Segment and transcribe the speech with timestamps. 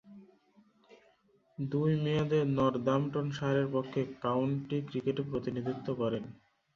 [1.57, 6.23] দুই মেয়াদে নর্দাম্পটনশায়ারের পক্ষে কাউন্টি ক্রিকেটে প্রতিনিধিত্ব করেন।